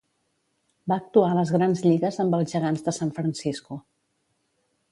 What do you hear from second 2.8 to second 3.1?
de